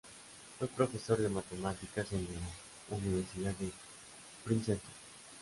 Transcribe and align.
Fue 0.57 0.67
profesor 0.67 1.19
de 1.21 1.29
matemáticas 1.29 2.11
en 2.13 2.25
la 2.25 2.95
Universidad 2.97 3.53
de 3.53 3.71
Princeton. 4.43 4.81